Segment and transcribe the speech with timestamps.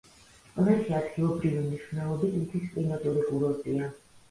[0.53, 3.95] წყნეთი ადგილობრივი მნიშვნელობის მთის კლიმატური კურორტია.